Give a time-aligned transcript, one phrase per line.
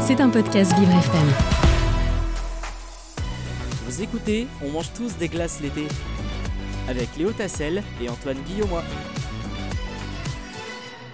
[0.00, 1.28] C'est un podcast Vivre FM.
[3.86, 5.86] Vous écoutez, on mange tous des glaces l'été.
[6.88, 8.70] Avec Léo Tassel et Antoine Guillaume.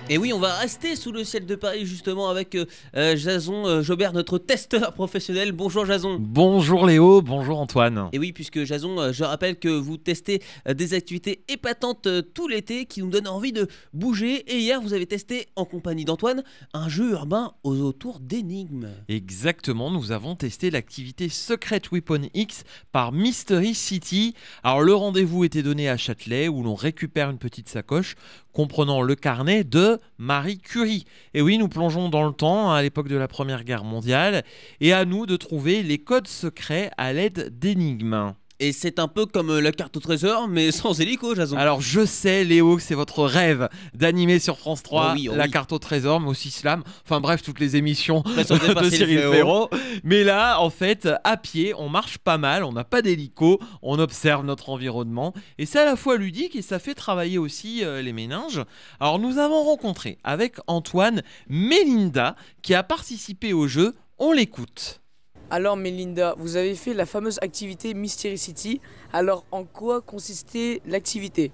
[0.08, 2.66] Et oui, on va rester sous le ciel de Paris justement avec euh,
[2.96, 5.50] euh, Jason euh, Jobert, notre testeur professionnel.
[5.50, 6.18] Bonjour Jason.
[6.20, 8.08] Bonjour Léo, bonjour Antoine.
[8.12, 10.42] Et oui, puisque Jason, je rappelle que vous testez
[10.72, 14.44] des activités épatantes tout l'été qui nous donnent envie de bouger.
[14.46, 18.90] Et hier, vous avez testé en compagnie d'Antoine un jeu urbain aux autour d'énigmes.
[19.08, 22.62] Exactement, nous avons testé l'activité Secret Weapon X
[22.92, 24.34] par Mystery City.
[24.62, 28.14] Alors le rendez-vous était donné à Châtelet où l'on récupère une petite sacoche
[28.56, 31.04] comprenant le carnet de Marie Curie.
[31.34, 34.44] Et oui, nous plongeons dans le temps, à l'époque de la Première Guerre mondiale,
[34.80, 38.32] et à nous de trouver les codes secrets à l'aide d'énigmes.
[38.58, 41.56] Et c'est un peu comme euh, la carte au trésor, mais sans hélico, Jason.
[41.56, 45.78] Alors je sais, Léo, que c'est votre rêve d'animer sur France 3 la carte au
[45.78, 46.82] trésor, mais aussi Slam.
[47.04, 49.68] Enfin bref, toutes les émissions de Cyril Ferraud.
[50.04, 53.98] Mais là, en fait, à pied, on marche pas mal, on n'a pas d'hélico, on
[53.98, 55.34] observe notre environnement.
[55.58, 58.62] Et c'est à la fois ludique et ça fait travailler aussi euh, les méninges.
[59.00, 63.94] Alors nous avons rencontré avec Antoine Mélinda, qui a participé au jeu.
[64.18, 65.02] On l'écoute.
[65.48, 68.80] Alors Melinda, vous avez fait la fameuse activité Mystery City.
[69.12, 71.52] Alors en quoi consistait l'activité?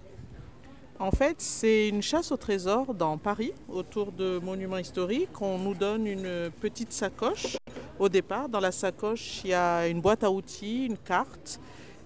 [0.99, 5.43] En fait, c'est une chasse au trésor dans Paris, autour de monuments historiques.
[5.43, 7.59] On nous donne une petite sacoche.
[7.99, 11.61] Au départ, dans la sacoche, il y a une boîte à outils, une carte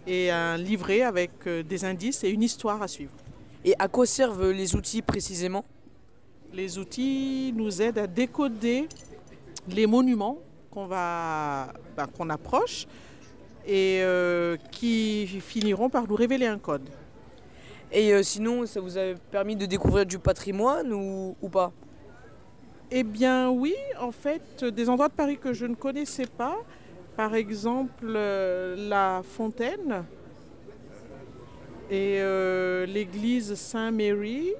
[0.08, 3.12] et un livret avec euh, des indices et une histoire à suivre.
[3.64, 5.64] Et à quoi servent les outils précisément?
[6.52, 8.88] Les outils nous aident à décoder
[9.68, 10.38] les monuments
[10.76, 12.86] qu'on va, ben, qu'on approche
[13.66, 16.86] et euh, qui finiront par nous révéler un code.
[17.90, 21.72] Et euh, sinon, ça vous a permis de découvrir du patrimoine ou, ou pas?
[22.90, 26.58] Eh bien oui, en fait, des endroits de Paris que je ne connaissais pas,
[27.16, 30.04] par exemple euh, la Fontaine
[31.90, 32.20] et
[32.86, 34.52] l'église Saint-Mary,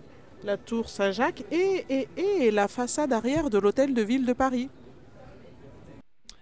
[0.45, 4.71] la tour Saint-Jacques et, et, et la façade arrière de l'hôtel de ville de Paris.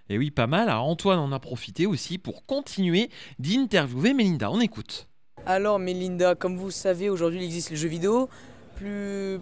[0.09, 0.69] Et oui, pas mal.
[0.69, 4.51] Alors Antoine en a profité aussi pour continuer d'interviewer Mélinda.
[4.51, 5.07] On écoute.
[5.47, 8.29] Alors Mélinda, comme vous savez, aujourd'hui il existe les jeux vidéo,
[8.75, 9.39] plus,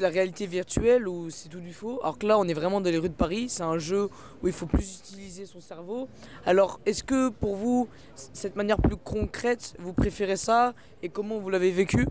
[0.00, 2.00] la réalité virtuelle ou c'est tout du faux.
[2.02, 3.46] Alors que là, on est vraiment dans les rues de Paris.
[3.48, 4.08] C'est un jeu
[4.42, 6.08] où il faut plus utiliser son cerveau.
[6.46, 10.74] Alors, est-ce que pour vous, cette manière plus concrète, vous préférez ça?
[11.02, 12.06] Et comment vous l'avez vécu?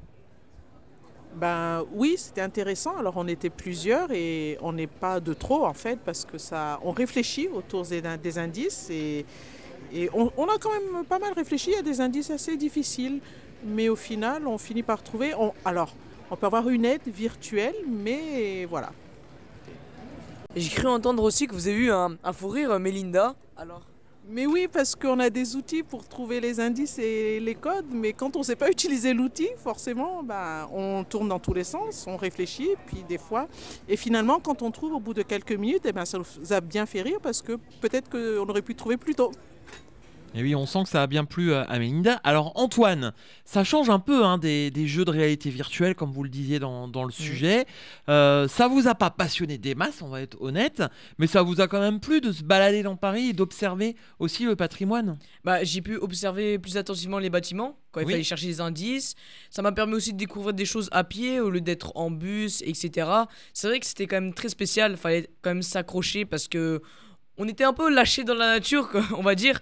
[1.35, 2.96] Ben oui, c'était intéressant.
[2.97, 6.79] Alors on était plusieurs et on n'est pas de trop en fait parce que ça,
[6.84, 9.25] on réfléchit autour des, indices et,
[9.94, 13.19] et on, a quand même pas mal réfléchi à des indices assez difficiles,
[13.66, 15.34] mais au final on finit par trouver.
[15.66, 15.94] alors
[16.31, 18.91] on peut avoir une aide virtuelle, mais voilà.
[20.56, 23.35] J'ai cru entendre aussi que vous avez eu un, un fou rire, Mélinda.
[23.57, 23.81] Alors
[24.28, 28.13] mais oui, parce qu'on a des outils pour trouver les indices et les codes, mais
[28.13, 32.06] quand on ne sait pas utiliser l'outil, forcément, ben, on tourne dans tous les sens,
[32.08, 33.47] on réfléchit, puis des fois,
[33.88, 36.62] et finalement, quand on trouve au bout de quelques minutes, eh ben, ça nous a
[36.62, 39.31] bien fait rire parce que peut-être qu'on aurait pu trouver plus tôt.
[40.38, 42.19] Et oui, on sent que ça a bien plu à Melinda.
[42.25, 43.13] Alors Antoine,
[43.46, 47.06] ça change un peu hein, des, jeux de réalité virtuelle, comme vous le disiez dans,
[47.06, 47.66] le sujet.
[48.09, 50.84] Euh, ça vous a pas passionné des masses, on va être honnête,
[51.19, 54.44] mais ça vous a quand même plu de se balader dans Paris et d'observer aussi
[54.44, 55.18] le patrimoine?
[55.46, 59.16] Bah, J'ai pu observer plus attentivement les bâtiments quand il fallait chercher des indices.
[59.50, 62.62] Ça m'a permis aussi de découvrir des choses à pied au lieu d'être en bus,
[62.63, 63.09] etc.
[63.53, 66.81] C'est vrai que c'était quand même très spécial, il fallait quand même s'accrocher parce que
[67.38, 69.62] on était un peu lâché dans la nature, on va dire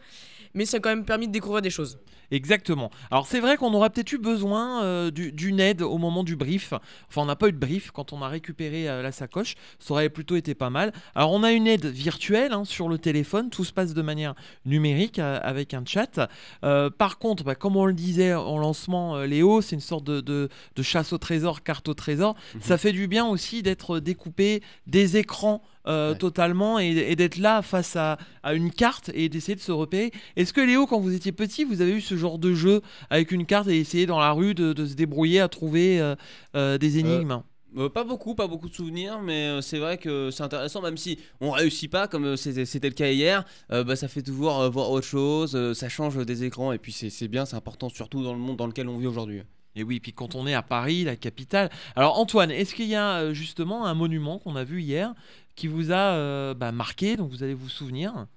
[0.54, 1.98] mais ça a quand même permis de découvrir des choses.
[2.32, 2.90] Exactement.
[3.12, 6.74] Alors c'est vrai qu'on aurait peut-être eu besoin euh, d'une aide au moment du brief.
[7.08, 9.54] Enfin, on n'a pas eu de brief quand on a récupéré euh, la sacoche.
[9.78, 10.94] Ça aurait plutôt été pas mal.
[11.14, 13.52] Alors on a une aide virtuelle hein, sur le téléphone.
[13.52, 14.34] Tout se passe de manière
[14.66, 16.28] numérique euh, avec un chat.
[16.62, 20.50] par contre, bah, comme on le disait en lancement, Léo, c'est une sorte de,
[20.82, 22.36] chasse au trésor, carte au trésor.
[22.56, 22.62] Mhm.
[22.62, 28.18] Ça fait du bien aussi d'être découpé des écrans totalement et, d'être là face à,
[28.42, 30.12] à, une carte et d'essayer de se repérer.
[30.36, 33.32] Est-ce que Léo, quand vous étiez petit, vous avez eu ce genre de jeu avec
[33.32, 36.16] une carte et essayer dans la rue de, se débrouiller à trouver euh,
[36.56, 37.44] euh, des énigmes?
[37.78, 41.18] euh, pas beaucoup, pas beaucoup de souvenirs, mais c'est vrai que c'est intéressant, même si
[41.42, 45.74] on réussit pas, comme c'était le cas hier, bah, ça fait toujours voir autre chose,
[45.74, 48.68] ça change des écrans, et puis c'est bien, c'est important, surtout dans le monde dans
[48.68, 49.42] lequel on vit aujourd'hui.
[49.76, 51.70] Et oui, puis quand on est à Paris, la capitale.
[51.96, 55.14] Alors Antoine, est-ce qu'il y a justement un monument qu'on a vu hier
[55.56, 58.28] qui vous a bah, marqué, donc vous allez vous souvenir?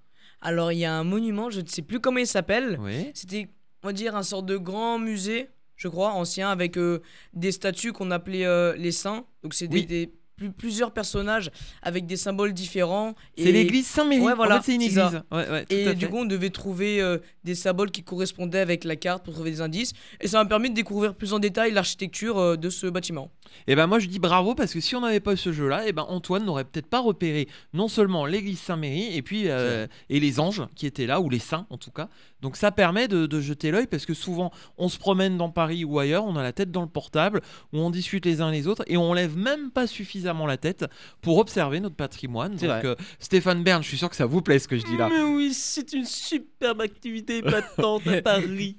[0.40, 2.78] Alors, il y a un monument, je ne sais plus comment il s'appelle.
[3.14, 3.48] C'était,
[3.82, 7.02] on va dire, un sort de grand musée, je crois, ancien, avec euh,
[7.32, 9.26] des statues qu'on appelait euh, les saints.
[9.42, 11.50] Donc, c'est des, plus- plusieurs personnages
[11.82, 13.14] avec des symboles différents.
[13.36, 14.22] C'est l'église Saint-Méry.
[14.22, 15.22] Ouais, voilà, en fait, c'est une église.
[15.32, 18.84] Ouais, ouais, tout Et du coup, on devait trouver euh, des symboles qui correspondaient avec
[18.84, 19.92] la carte pour trouver des indices.
[20.20, 23.30] Et ça m'a permis de découvrir plus en détail l'architecture euh, de ce bâtiment.
[23.66, 25.86] Et ben moi je dis bravo parce que si on n'avait pas eu ce jeu-là,
[25.86, 30.20] et ben Antoine n'aurait peut-être pas repéré non seulement l'église Saint-Méry et puis euh, et
[30.20, 32.08] les anges qui étaient là ou les saints en tout cas.
[32.42, 35.84] Donc ça permet de, de jeter l'œil parce que souvent on se promène dans Paris
[35.84, 37.40] ou ailleurs, on a la tête dans le portable
[37.72, 40.84] ou on discute les uns les autres et on lève même pas suffisamment la tête
[41.22, 42.56] pour observer notre patrimoine.
[42.56, 44.96] Donc euh, Stéphane Bern, je suis sûr que ça vous plaît ce que je dis
[44.96, 45.08] là.
[45.10, 48.78] Mais oui, c'est une superbe activité battante à Paris.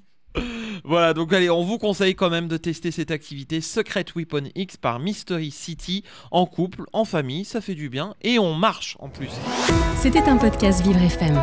[0.84, 4.76] Voilà, donc allez, on vous conseille quand même de tester cette activité Secret Weapon X
[4.76, 9.08] par Mystery City en couple, en famille, ça fait du bien et on marche en
[9.08, 9.30] plus.
[9.96, 11.42] C'était un podcast Vivre FM.